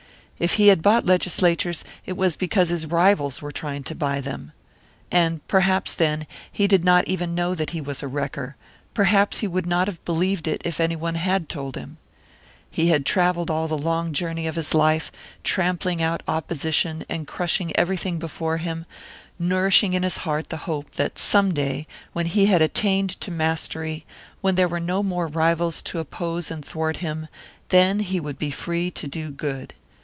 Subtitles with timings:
[0.41, 4.53] If he had bought legislatures, it was because his rivals were trying to buy them.
[5.11, 8.55] And perhaps then he did not even know that he was a wrecker;
[8.95, 11.97] perhaps he would not have believed it if anyone had told him!
[12.71, 15.11] He had travelled all the long journey of his life,
[15.43, 18.87] trampling out opposition and crushing everything before him,
[19.37, 24.07] nourishing in his heart the hope that some day, when he had attained to mastery,
[24.41, 27.27] when there were no more rivals to oppose and thwart him
[27.69, 29.75] then he would be free to do good.